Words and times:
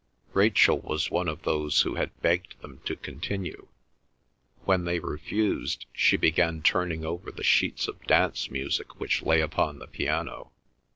Rachel 0.33 0.79
was 0.79 1.11
one 1.11 1.27
of 1.27 1.43
those 1.43 1.81
who 1.83 1.93
had 1.93 2.19
begged 2.23 2.59
them 2.61 2.81
to 2.85 2.95
continue. 2.95 3.67
When 4.65 4.85
they 4.85 4.97
refused 4.99 5.85
she 5.93 6.17
began 6.17 6.63
turning 6.63 7.05
over 7.05 7.29
the 7.31 7.43
sheets 7.43 7.87
of 7.87 8.01
dance 8.07 8.49
music 8.49 8.99
which 8.99 9.21
lay 9.21 9.41
upon 9.41 9.77
the 9.77 9.85
piano. 9.85 10.53